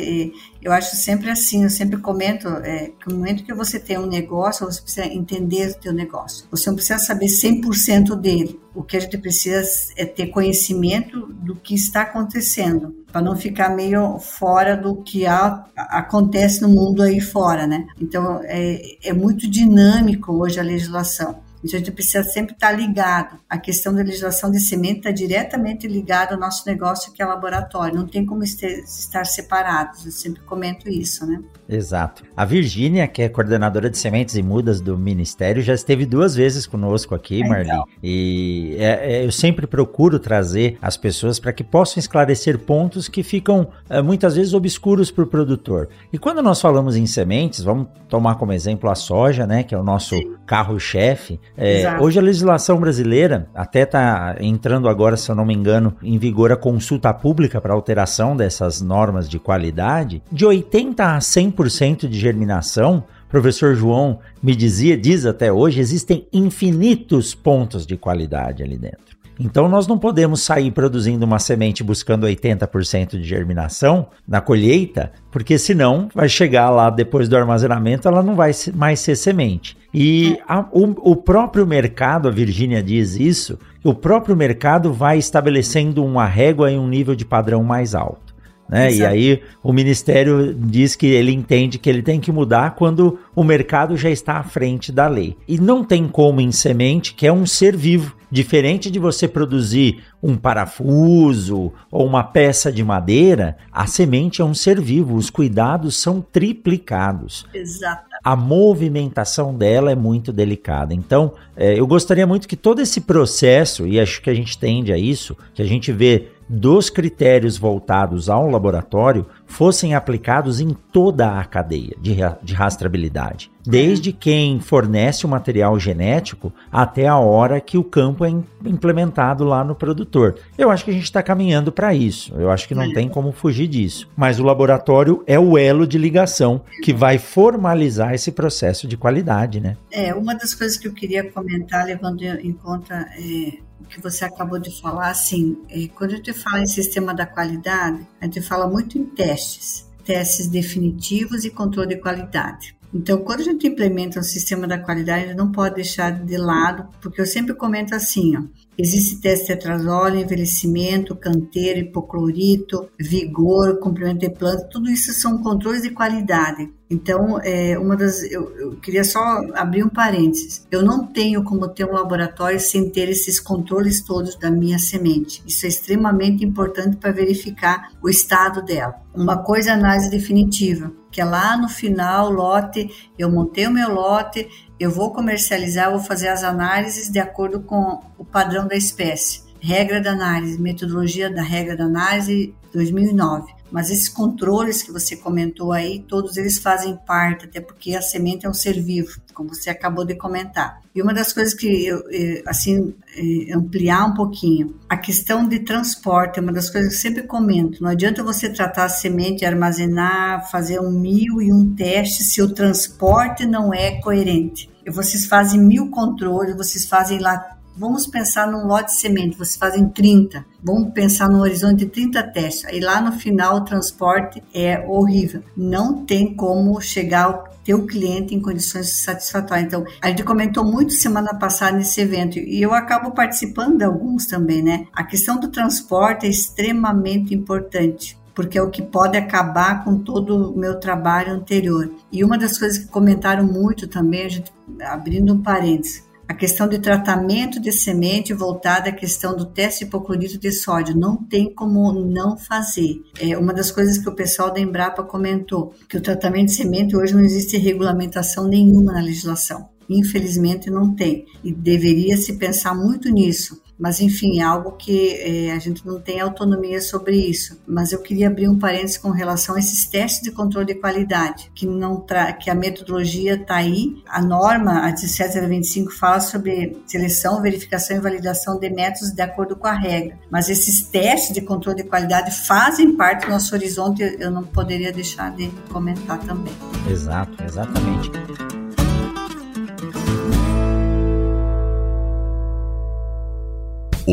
[0.63, 4.07] eu acho sempre assim, eu sempre comento é, que no momento que você tem um
[4.07, 6.47] negócio, você precisa entender o teu negócio.
[6.49, 8.59] Você não precisa saber 100% dele.
[8.73, 9.61] O que a gente precisa
[9.95, 15.65] é ter conhecimento do que está acontecendo para não ficar meio fora do que há,
[15.75, 17.87] acontece no mundo aí fora, né?
[17.99, 21.39] Então é, é muito dinâmico hoje a legislação.
[21.63, 23.39] Então, a gente precisa sempre estar ligado.
[23.49, 27.95] A questão da legislação de semente está diretamente ligada ao nosso negócio, que é laboratório.
[27.95, 30.05] Não tem como estar separados.
[30.05, 31.41] Eu sempre comento isso, né?
[31.69, 32.23] Exato.
[32.35, 36.67] A Virgínia, que é coordenadora de sementes e mudas do Ministério, já esteve duas vezes
[36.67, 37.69] conosco aqui, Marli.
[37.69, 37.85] Então.
[38.03, 43.23] E é, é, eu sempre procuro trazer as pessoas para que possam esclarecer pontos que
[43.23, 45.89] ficam é, muitas vezes obscuros para o produtor.
[46.11, 49.77] E quando nós falamos em sementes, vamos tomar como exemplo a soja, né, que é
[49.77, 51.39] o nosso carro-chefe.
[51.57, 56.17] É, hoje a legislação brasileira até está entrando agora, se eu não me engano, em
[56.17, 60.23] vigor a consulta pública para alteração dessas normas de qualidade.
[60.31, 67.35] De 80 a 100% de germinação, professor João me dizia, diz até hoje, existem infinitos
[67.35, 69.11] pontos de qualidade ali dentro.
[69.39, 75.57] Então nós não podemos sair produzindo uma semente buscando 80% de germinação na colheita, porque
[75.57, 79.75] senão vai chegar lá depois do armazenamento, ela não vai mais ser semente.
[79.93, 86.03] E a, o, o próprio mercado, a Virgínia diz isso, o próprio mercado vai estabelecendo
[86.03, 88.31] uma régua em um nível de padrão mais alto.
[88.69, 88.93] Né?
[88.93, 93.43] E aí o Ministério diz que ele entende que ele tem que mudar quando o
[93.43, 95.35] mercado já está à frente da lei.
[95.45, 98.15] E não tem como em semente, que é um ser vivo.
[98.31, 104.53] Diferente de você produzir um parafuso ou uma peça de madeira, a semente é um
[104.53, 107.45] ser vivo, os cuidados são triplicados.
[107.53, 108.09] Exato.
[108.23, 110.93] A movimentação dela é muito delicada.
[110.93, 114.93] Então, é, eu gostaria muito que todo esse processo, e acho que a gente tende
[114.93, 121.39] a isso, que a gente vê dos critérios voltados ao laboratório fossem aplicados em toda
[121.39, 127.77] a cadeia de, de rastreabilidade, desde quem fornece o material genético até a hora que
[127.77, 128.29] o campo é
[128.65, 130.35] implementado lá no produtor.
[130.57, 133.31] Eu acho que a gente está caminhando para isso, eu acho que não tem como
[133.31, 134.09] fugir disso.
[134.17, 139.61] Mas o laboratório é o elo de ligação que vai formalizar esse processo de qualidade,
[139.61, 139.77] né?
[139.89, 143.07] É, uma das coisas que eu queria comentar, levando em conta.
[143.17, 147.25] É que você acabou de falar, assim, é, quando a gente fala em sistema da
[147.25, 152.75] qualidade, a gente fala muito em testes, testes definitivos e controle de qualidade.
[152.93, 156.37] Então, quando a gente implementa um sistema da qualidade, a gente não pode deixar de
[156.37, 158.41] lado, porque eu sempre comento assim, ó,
[158.81, 165.91] Existe teste tetrazol, envelhecimento, canteiro, hipoclorito, vigor, comprimento de planta, tudo isso são controles de
[165.91, 166.67] qualidade.
[166.89, 169.19] Então, é, uma das, eu, eu, queria só
[169.53, 170.65] abrir um parênteses.
[170.71, 175.43] Eu não tenho como ter um laboratório sem ter esses controles todos da minha semente.
[175.45, 178.95] Isso é extremamente importante para verificar o estado dela.
[179.13, 183.93] Uma coisa é análise definitiva, que é lá no final, lote, eu montei o meu
[183.93, 184.47] lote,
[184.79, 189.43] eu vou comercializar, vou fazer as análises de acordo com o padrão da espécie.
[189.59, 193.60] Regra da análise, metodologia da regra da análise 2009.
[193.71, 198.45] Mas esses controles que você comentou aí, todos eles fazem parte, até porque a semente
[198.45, 200.81] é um ser vivo, como você acabou de comentar.
[200.93, 202.03] E uma das coisas que eu,
[202.45, 207.01] assim, é, ampliar um pouquinho, a questão de transporte é uma das coisas que eu
[207.01, 207.81] sempre comento.
[207.81, 212.53] Não adianta você tratar a semente, armazenar, fazer um mil e um teste se o
[212.53, 217.57] transporte não é coerente vocês fazem mil controles, vocês fazem lá.
[217.75, 220.45] Vamos pensar num lote de semente, vocês fazem 30.
[220.63, 222.65] Vamos pensar no horizonte de 30 testes.
[222.65, 225.41] Aí lá no final o transporte é horrível.
[225.55, 229.67] Não tem como chegar ao teu cliente em condições satisfatórias.
[229.67, 234.25] Então, a gente comentou muito semana passada nesse evento e eu acabo participando de alguns
[234.25, 234.87] também, né?
[234.93, 240.51] A questão do transporte é extremamente importante porque é o que pode acabar com todo
[240.51, 241.91] o meu trabalho anterior.
[242.11, 246.65] E uma das coisas que comentaram muito também, a gente, abrindo um parênteses, a questão
[246.65, 250.97] de tratamento de semente voltada à questão do teste hipoclorito de sódio.
[250.97, 253.01] Não tem como não fazer.
[253.19, 256.95] É uma das coisas que o pessoal da Embrapa comentou, que o tratamento de semente
[256.95, 259.67] hoje não existe regulamentação nenhuma na legislação.
[259.89, 261.25] Infelizmente não tem.
[261.43, 265.99] E deveria se pensar muito nisso Mas, enfim, é algo que é, a gente não
[265.99, 267.59] tem autonomia sobre isso.
[267.67, 271.51] Mas eu queria abrir um parênteses com relação a esses testes de controle de qualidade,
[271.55, 272.05] que, não
[272.39, 273.95] que a metodologia está aí.
[274.07, 279.65] A norma, a 17025, fala sobre seleção, verificação e validação de métodos de acordo com
[279.65, 280.15] a regra.
[280.29, 284.91] Mas esses testes de controle de qualidade fazem parte do nosso horizonte, eu não poderia
[284.91, 286.53] deixar de comentar também.
[286.87, 288.11] Exato, exatamente.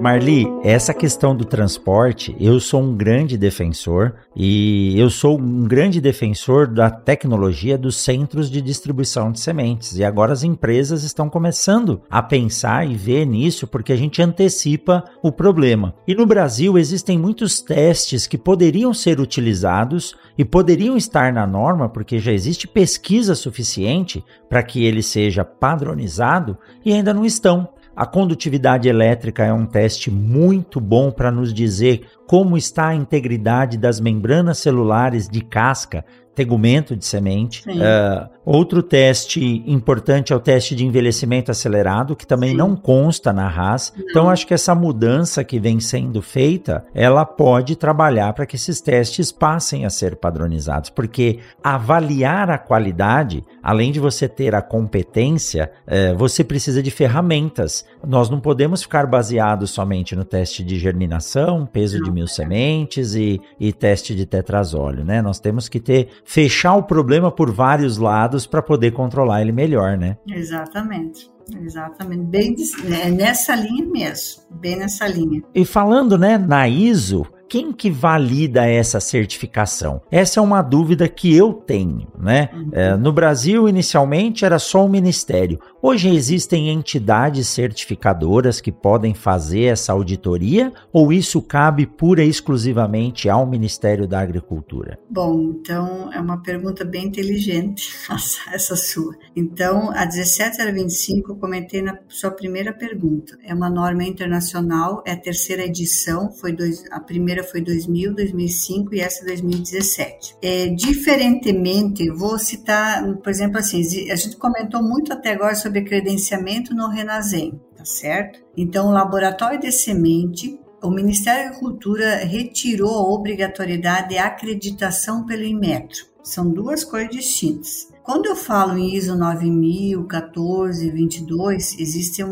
[0.00, 6.00] Marli, essa questão do transporte, eu sou um grande defensor e eu sou um grande
[6.00, 9.98] defensor da tecnologia dos centros de distribuição de sementes.
[9.98, 15.02] E agora as empresas estão começando a pensar e ver nisso porque a gente antecipa
[15.20, 15.92] o problema.
[16.06, 21.88] E no Brasil existem muitos testes que poderiam ser utilizados e poderiam estar na norma
[21.88, 27.68] porque já existe pesquisa suficiente para que ele seja padronizado e ainda não estão.
[27.98, 33.78] A condutividade elétrica é um teste muito bom para nos dizer como está a integridade
[33.78, 36.04] das membranas celulares de casca
[36.38, 37.64] tegumento de semente.
[37.68, 42.56] Uh, outro teste importante é o teste de envelhecimento acelerado, que também Sim.
[42.56, 43.92] não consta na RAS.
[43.96, 44.04] Não.
[44.08, 48.80] Então, acho que essa mudança que vem sendo feita, ela pode trabalhar para que esses
[48.80, 55.72] testes passem a ser padronizados, porque avaliar a qualidade, além de você ter a competência,
[55.88, 57.84] uh, você precisa de ferramentas.
[58.06, 62.04] Nós não podemos ficar baseados somente no teste de germinação, peso não.
[62.04, 65.22] de mil sementes e, e teste de tetrazóleo, né?
[65.22, 69.96] Nós temos que ter fechar o problema por vários lados para poder controlar ele melhor,
[69.96, 70.16] né?
[70.28, 71.30] Exatamente.
[71.62, 72.54] Exatamente, bem
[72.92, 75.42] é nessa linha mesmo, bem nessa linha.
[75.54, 80.02] E falando, né, na ISO, quem que valida essa certificação?
[80.10, 82.50] Essa é uma dúvida que eu tenho, né?
[82.52, 82.68] Uhum.
[82.72, 85.58] É, no Brasil, inicialmente, era só o Ministério.
[85.80, 93.28] Hoje existem entidades certificadoras que podem fazer essa auditoria ou isso cabe pura e exclusivamente
[93.28, 94.98] ao Ministério da Agricultura?
[95.08, 97.92] Bom, então é uma pergunta bem inteligente
[98.52, 99.14] essa sua.
[99.36, 103.38] Então, a 17025 eu comentei na sua primeira pergunta.
[103.44, 108.14] É uma norma internacional, é a terceira edição, foi dois, a primeira primeira foi 2000,
[108.14, 110.36] 2005 e essa 2017.
[110.42, 116.74] É, diferentemente, vou citar, por exemplo, assim, a gente comentou muito até agora sobre credenciamento
[116.74, 118.40] no Renasem, tá certo?
[118.56, 125.42] Então, o laboratório de semente o Ministério da Agricultura retirou a obrigatoriedade de acreditação pelo
[125.42, 126.06] Inmetro.
[126.22, 127.88] São duas coisas distintas.
[128.08, 132.24] Quando eu falo em ISO 9000, 14, 22, existem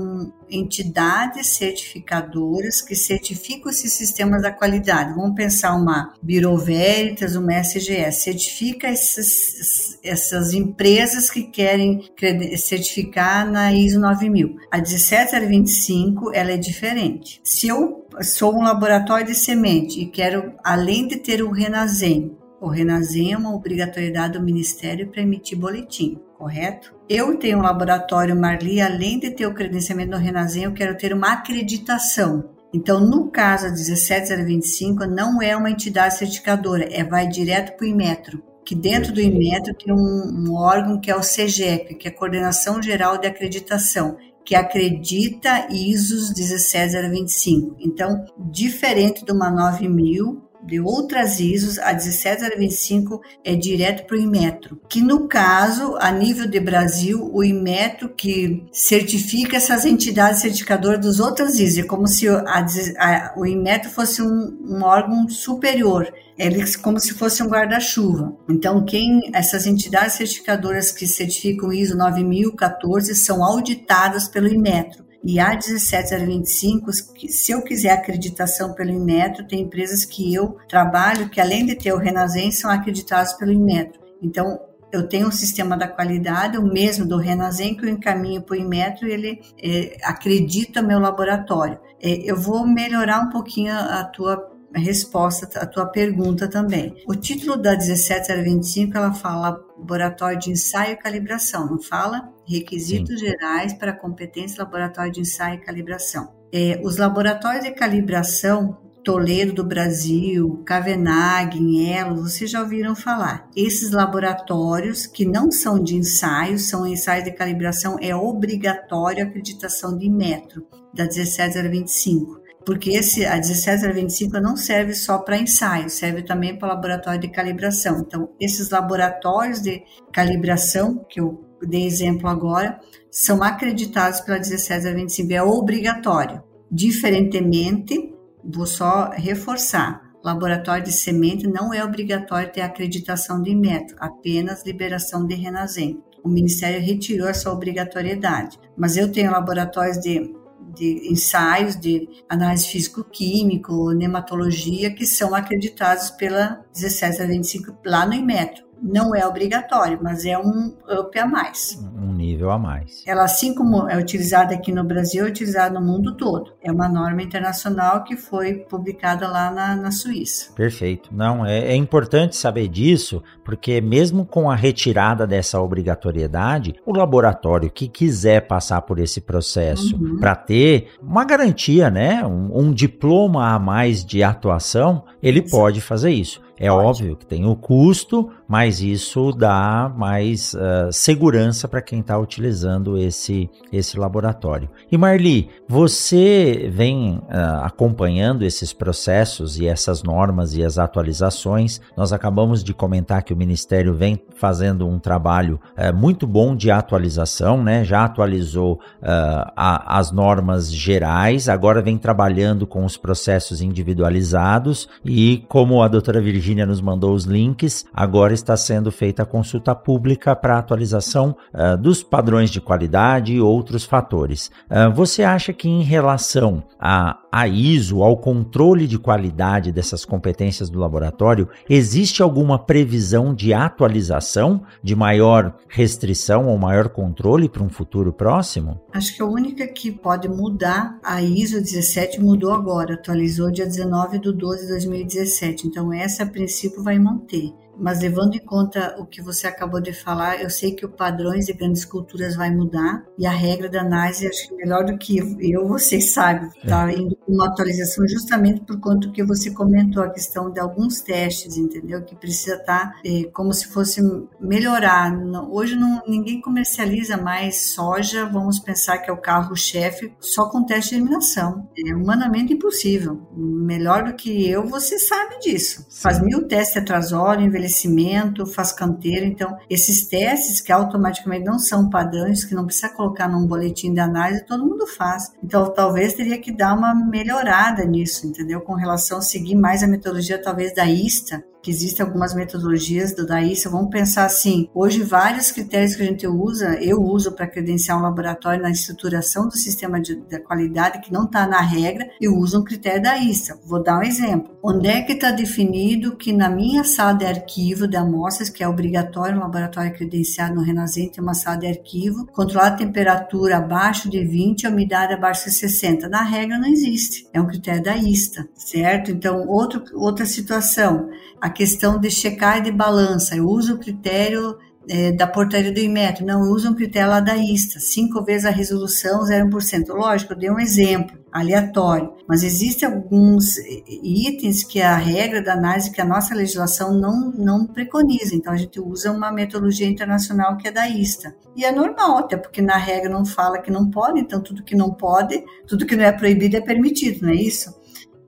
[0.48, 5.12] entidades certificadoras que certificam esses sistemas da qualidade.
[5.12, 12.10] Vamos pensar uma Bureau Veritas, uma SGS, certifica essas, essas empresas que querem
[12.56, 14.56] certificar na ISO 9000.
[14.70, 17.38] A 17025, ela é diferente.
[17.44, 22.34] Se eu sou um laboratório de semente e quero, além de ter o Renasem,
[22.74, 26.94] é uma obrigatoriedade do Ministério para emitir boletim, correto?
[27.08, 31.12] Eu tenho um laboratório Marli, além de ter o credenciamento do Renasem, eu quero ter
[31.12, 32.50] uma acreditação.
[32.74, 37.88] Então, no caso a 17025, não é uma entidade certificadora, é vai direto para o
[37.88, 42.10] Inmetro, que dentro do Inmetro tem um, um órgão que é o CGEP, que é
[42.10, 47.76] a Coordenação Geral de Acreditação, que acredita ISOs 17025.
[47.80, 54.80] Então, diferente de uma 9000, de outras ISOs, a 17025 é direto para o Inmetro,
[54.88, 61.20] que no caso, a nível de Brasil, o Inmetro que certifica essas entidades certificadoras dos
[61.20, 62.66] outras ISOs, é como se a,
[62.98, 68.36] a, o Inmetro fosse um, um órgão superior, eles como se fosse um guarda-chuva.
[68.48, 75.05] Então, quem essas entidades certificadoras que certificam ISO 9014 são auditadas pelo Inmetro.
[75.28, 81.40] E a 17025, se eu quiser acreditação pelo Inmetro, tem empresas que eu trabalho que,
[81.40, 84.00] além de ter o Renasem, são acreditadas pelo Inmetro.
[84.22, 84.60] Então,
[84.92, 88.60] eu tenho um sistema da qualidade, o mesmo do Renasem, que eu encaminho para o
[88.60, 91.80] Inmetro e ele é, acredita meu laboratório.
[92.00, 96.94] É, eu vou melhorar um pouquinho a tua resposta à tua pergunta também.
[97.06, 102.28] O título da 17025, ela fala laboratório de ensaio e calibração, não fala?
[102.46, 103.26] Requisitos Sim.
[103.26, 106.34] gerais para competência laboratório de ensaio e calibração.
[106.52, 113.48] É, os laboratórios de calibração Toledo do Brasil, Cavenag, em Elo, vocês já ouviram falar.
[113.54, 119.96] Esses laboratórios que não são de ensaios, são ensaios de calibração, é obrigatório a acreditação
[119.96, 126.58] de metro, da 17025 porque esse, a 17025 não serve só para ensaio, serve também
[126.58, 128.00] para laboratório de calibração.
[128.00, 135.40] Então, esses laboratórios de calibração, que eu dei exemplo agora, são acreditados pela 17025, é
[135.40, 136.42] obrigatório.
[136.68, 138.12] Diferentemente,
[138.44, 145.24] vou só reforçar, laboratório de semente não é obrigatório ter acreditação de método, apenas liberação
[145.24, 146.02] de Renasem.
[146.24, 150.34] O Ministério retirou essa obrigatoriedade, mas eu tenho laboratórios de
[150.76, 159.14] de ensaios de análise físico-químico, nematologia, que são acreditados pela 1725 lá no Inmetro não
[159.14, 161.78] é obrigatório, mas é um up a mais.
[161.96, 163.02] Um nível a mais.
[163.06, 166.52] Ela, assim como é utilizada aqui no Brasil, é utilizada no mundo todo.
[166.62, 170.52] É uma norma internacional que foi publicada lá na, na Suíça.
[170.54, 171.10] Perfeito.
[171.12, 177.70] Não, é, é, importante saber disso, porque mesmo com a retirada dessa obrigatoriedade, o laboratório
[177.70, 180.18] que quiser passar por esse processo uhum.
[180.18, 185.50] para ter uma garantia, né, um, um, diploma a mais de atuação, ele Sim.
[185.50, 186.40] pode fazer isso.
[186.58, 186.86] É Pode.
[186.86, 192.96] óbvio que tem o custo, mas isso dá mais uh, segurança para quem está utilizando
[192.96, 194.68] esse, esse laboratório.
[194.90, 201.80] E Marli, você vem uh, acompanhando esses processos e essas normas e as atualizações.
[201.96, 206.70] Nós acabamos de comentar que o Ministério vem fazendo um trabalho uh, muito bom de
[206.70, 207.84] atualização, né?
[207.84, 215.82] já atualizou a, as normas gerais, agora vem trabalhando com os processos individualizados e, como
[215.82, 217.84] a doutora Virginia Virgínia nos mandou os links.
[217.92, 223.40] Agora está sendo feita a consulta pública para atualização uh, dos padrões de qualidade e
[223.40, 224.48] outros fatores.
[224.70, 230.70] Uh, você acha que em relação a, a ISO, ao controle de qualidade dessas competências
[230.70, 237.68] do laboratório, existe alguma previsão de atualização, de maior restrição ou maior controle para um
[237.68, 238.80] futuro próximo?
[238.92, 244.20] Acho que a única que pode mudar, a ISO 17 mudou agora, atualizou dia 19
[244.20, 245.66] de 12 de 2017.
[245.66, 247.54] Então, essa a princípio vai manter.
[247.78, 251.46] Mas levando em conta o que você acabou de falar, eu sei que o padrões
[251.46, 255.18] de grandes culturas vai mudar e a regra da análise, acho que melhor do que
[255.40, 256.96] eu, vocês sabem, está é.
[256.96, 262.02] indo uma atualização justamente por conta que você comentou, a questão de alguns testes, entendeu?
[262.02, 264.00] Que precisa estar tá, é, como se fosse
[264.40, 265.12] melhorar.
[265.50, 270.90] Hoje não, ninguém comercializa mais soja, vamos pensar que é o carro-chefe, só com teste
[270.90, 271.68] de eliminação.
[271.76, 273.26] É humanamente impossível.
[273.34, 275.84] Melhor do que eu, você sabe disso.
[275.88, 276.00] Sim.
[276.02, 279.26] Faz mil testes de atrasóleo, envelhecimento, envelhecimento, faz canteiro.
[279.26, 284.00] Então, esses testes que automaticamente não são padrões, que não precisa colocar num boletim de
[284.00, 285.32] análise, todo mundo faz.
[285.42, 288.60] Então, talvez teria que dar uma melhorada nisso, entendeu?
[288.60, 293.26] Com relação a seguir mais a metodologia, talvez, da ISTA, que existem algumas metodologias do
[293.26, 293.68] DAISA.
[293.68, 298.02] Vamos pensar assim: hoje, vários critérios que a gente usa, eu uso para credenciar um
[298.02, 302.60] laboratório na estruturação do sistema de, de qualidade, que não está na regra, eu uso
[302.60, 303.58] um critério da ISA.
[303.66, 304.56] Vou dar um exemplo.
[304.62, 308.68] Onde é que está definido que na minha sala de arquivo de amostras, que é
[308.68, 314.08] obrigatório um laboratório credenciado no Renascente, tem uma sala de arquivo, controlar a temperatura abaixo
[314.08, 316.08] de 20 e a umidade abaixo de 60?
[316.08, 317.26] Na regra não existe.
[317.32, 319.10] É um critério da ISTA, certo?
[319.10, 321.08] Então, outro, outra situação
[321.40, 323.34] a questão de checar e de balança.
[323.34, 327.18] Eu uso o critério é, da portaria do IMET, não, eu uso um critério lá
[327.18, 329.88] da ISTA, cinco vezes a resolução, 0%.
[329.88, 333.56] Lógico, eu dei um exemplo aleatório, mas existem alguns
[333.88, 338.56] itens que a regra da análise, que a nossa legislação não, não preconiza, então a
[338.56, 341.34] gente usa uma metodologia internacional que é da ISTA.
[341.56, 344.76] E é normal, até porque na regra não fala que não pode, então tudo que
[344.76, 347.74] não pode, tudo que não é proibido é permitido, não é isso?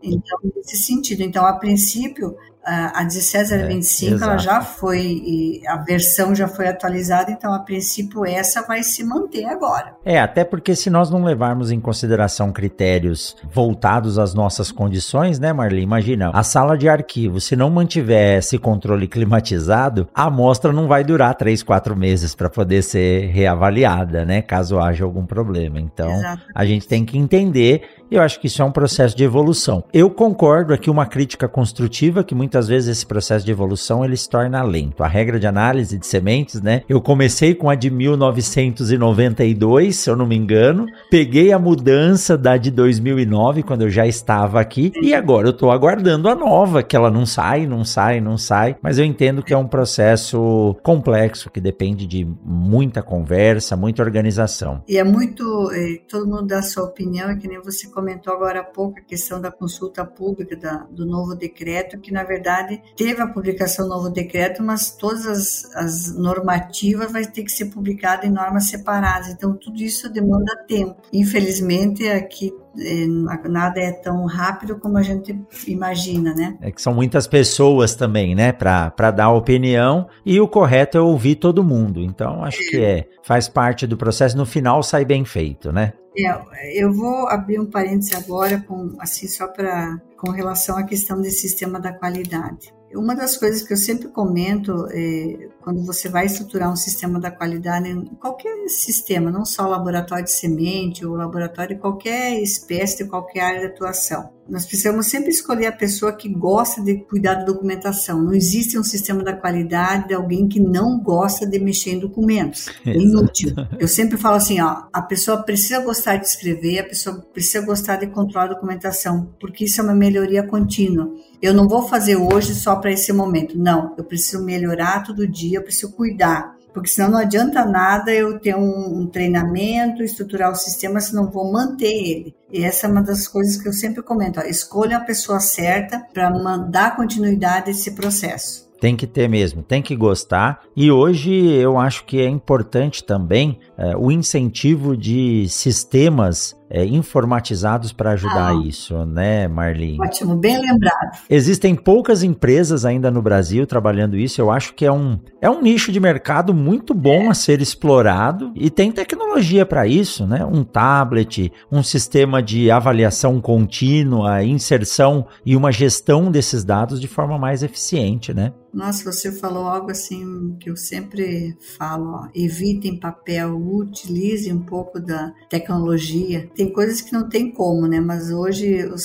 [0.03, 2.37] Então, nesse sentido, então, a princípio,
[2.69, 8.63] a 17025 é, ela já foi, a versão já foi atualizada, então a princípio essa
[8.63, 9.95] vai se manter agora.
[10.05, 15.53] É, até porque se nós não levarmos em consideração critérios voltados às nossas condições, né,
[15.53, 15.81] Marli?
[15.81, 21.05] Imagina, a sala de arquivo, se não mantiver esse controle climatizado, a amostra não vai
[21.05, 25.81] durar 3, 4 meses para poder ser reavaliada, né, caso haja algum problema.
[25.81, 26.43] Então, Exato.
[26.55, 29.85] a gente tem que entender, e eu acho que isso é um processo de evolução.
[29.93, 34.17] Eu concordo aqui uma crítica construtiva que muitas muitas vezes esse processo de evolução ele
[34.17, 35.05] se torna lento.
[35.05, 36.83] A regra de análise de sementes, né?
[36.89, 42.57] Eu comecei com a de 1992, se eu não me engano, peguei a mudança da
[42.57, 46.97] de 2009 quando eu já estava aqui e agora eu estou aguardando a nova, que
[46.97, 51.51] ela não sai, não sai, não sai, mas eu entendo que é um processo complexo
[51.51, 54.83] que depende de muita conversa, muita organização.
[54.89, 55.71] E é muito,
[56.09, 59.41] todo mundo dá sua opinião, é que nem você comentou agora há pouco a questão
[59.41, 62.48] da consulta pública da, do novo decreto, que na verdade
[62.97, 67.67] teve a publicação do novo decreto, mas todas as, as normativas vai ter que ser
[67.67, 69.29] publicada em normas separadas.
[69.29, 70.97] Então tudo isso demanda tempo.
[71.13, 73.07] Infelizmente aqui é,
[73.49, 75.37] nada é tão rápido como a gente
[75.67, 76.57] imagina, né?
[76.61, 81.37] É que são muitas pessoas também, né, para dar opinião e o correto é ouvir
[81.37, 82.01] todo mundo.
[82.01, 84.37] Então acho que é faz parte do processo.
[84.37, 85.93] No final sai bem feito, né?
[86.27, 91.21] É, eu vou abrir um parêntese agora com assim só para com relação à questão
[91.21, 92.73] desse sistema da qualidade.
[92.95, 97.31] Uma das coisas que eu sempre comento é, quando você vai estruturar um sistema da
[97.31, 103.41] qualidade, qualquer sistema, não só laboratório de semente ou laboratório de qualquer espécie, de qualquer
[103.41, 108.23] área de atuação, nós precisamos sempre escolher a pessoa que gosta de cuidar da documentação.
[108.23, 112.69] Não existe um sistema da qualidade de alguém que não gosta de mexer em documentos.
[112.85, 113.55] É inútil.
[113.79, 117.97] Eu sempre falo assim, ó, a pessoa precisa gostar de escrever, a pessoa precisa gostar
[117.97, 121.13] de controlar a documentação, porque isso é uma melhoria contínua.
[121.43, 123.59] Eu não vou fazer hoje só para esse momento.
[123.59, 128.39] Não, eu preciso melhorar todo dia, eu preciso cuidar porque senão não adianta nada eu
[128.39, 132.35] ter um, um, treinamento, estruturar o sistema se não vou manter ele.
[132.53, 136.01] E essa é uma das coisas que eu sempre comento: ó, escolha a pessoa certa
[136.15, 138.69] para dar continuidade a esse processo.
[138.81, 140.61] Tem que ter mesmo, tem que gostar.
[140.77, 147.93] E hoje eu acho que é importante também é, o incentivo de sistemas é, informatizados
[147.93, 149.99] para ajudar ah, isso, né, Marlene?
[150.01, 151.19] Ótimo, bem lembrado.
[151.29, 154.41] Existem poucas empresas ainda no Brasil trabalhando isso.
[154.41, 157.29] Eu acho que é um, é um nicho de mercado muito bom é.
[157.29, 160.45] a ser explorado e tem tecnologia para isso, né?
[160.45, 167.39] Um tablet, um sistema de avaliação contínua, inserção e uma gestão desses dados de forma
[167.39, 168.53] mais eficiente, né?
[168.73, 175.01] Nossa, você falou algo assim que eu sempre falo: ó, evitem papel, utilize um pouco
[175.01, 176.49] da tecnologia.
[176.59, 178.01] Tem coisas que não tem como, né?
[178.01, 178.97] Mas hoje, o,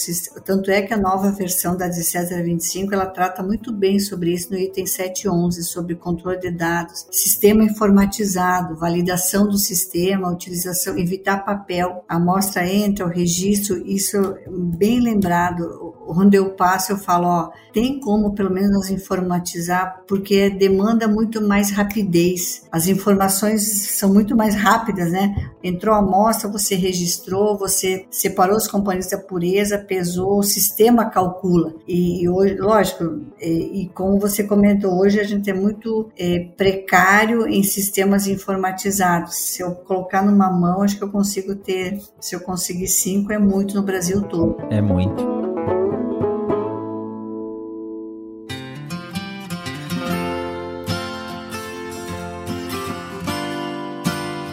[0.41, 4.57] tanto é que a nova versão da 1725 ela trata muito bem sobre isso no
[4.57, 12.67] item 711, sobre controle de dados, sistema informatizado, validação do sistema, utilização, evitar papel, amostra
[12.67, 14.17] entra, o registro, isso
[14.75, 15.82] bem lembrado.
[16.07, 21.41] Onde eu passo, eu falo: ó, tem como pelo menos nós informatizar porque demanda muito
[21.41, 22.63] mais rapidez.
[22.71, 23.63] As informações
[23.97, 25.35] são muito mais rápidas, né?
[25.63, 31.73] Entrou a amostra, você registrou, você separou os componentes da pureza, pesou, o sistema calcula.
[31.87, 37.47] E hoje, lógico, e, e como você comentou, hoje a gente é muito é, precário
[37.47, 39.35] em sistemas informatizados.
[39.35, 43.39] Se eu colocar numa mão, acho que eu consigo ter, se eu conseguir cinco, é
[43.39, 44.57] muito no Brasil todo.
[44.69, 45.42] É muito.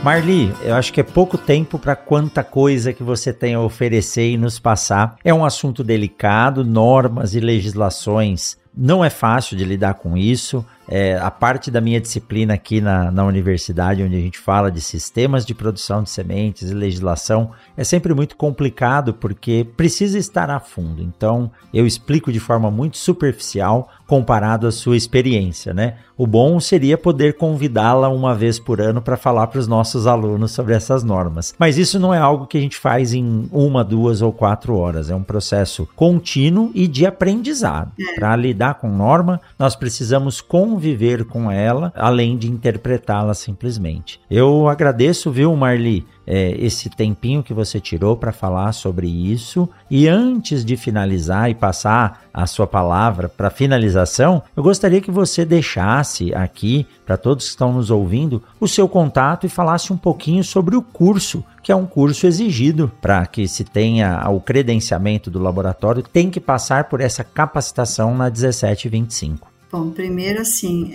[0.03, 4.31] Marli, eu acho que é pouco tempo para quanta coisa que você tem a oferecer
[4.31, 5.17] e nos passar.
[5.23, 8.57] É um assunto delicado, normas e legislações.
[8.83, 10.65] Não é fácil de lidar com isso.
[10.89, 14.81] É, a parte da minha disciplina aqui na, na universidade, onde a gente fala de
[14.81, 20.59] sistemas de produção de sementes e legislação, é sempre muito complicado porque precisa estar a
[20.59, 21.03] fundo.
[21.03, 25.99] Então, eu explico de forma muito superficial comparado à sua experiência, né?
[26.19, 30.51] O bom seria poder convidá-la uma vez por ano para falar para os nossos alunos
[30.51, 31.55] sobre essas normas.
[31.57, 35.09] Mas isso não é algo que a gente faz em uma, duas ou quatro horas.
[35.09, 37.93] É um processo contínuo e de aprendizado.
[37.99, 38.15] É.
[38.17, 44.21] Para lidar com norma, nós precisamos conviver com ela, além de interpretá-la simplesmente.
[44.31, 49.69] Eu agradeço, viu, Marli, é, esse tempinho que você tirou para falar sobre isso.
[49.91, 55.45] E antes de finalizar e passar a sua palavra para finalização, eu gostaria que você
[55.45, 60.45] deixasse aqui, para todos que estão nos ouvindo, o seu contato e falasse um pouquinho
[60.45, 65.41] sobre o curso, que é um curso exigido para que se tenha o credenciamento do
[65.41, 69.51] laboratório, tem que passar por essa capacitação na 1725.
[69.73, 70.93] Bom, primeiro, assim,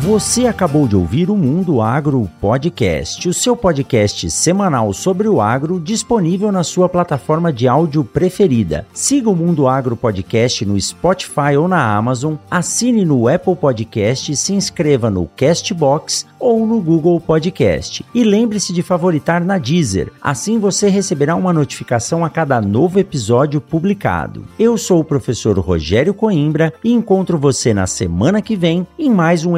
[0.07, 5.81] Você acabou de ouvir o Mundo Agro Podcast, o seu podcast semanal sobre o agro
[5.81, 8.87] disponível na sua plataforma de áudio preferida.
[8.93, 14.53] Siga o Mundo Agro Podcast no Spotify ou na Amazon, assine no Apple Podcast, se
[14.53, 18.05] inscreva no Castbox ou no Google Podcast.
[18.15, 23.59] E lembre-se de favoritar na Deezer, assim você receberá uma notificação a cada novo episódio
[23.59, 24.45] publicado.
[24.57, 29.45] Eu sou o professor Rogério Coimbra e encontro você na semana que vem em mais
[29.45, 29.57] um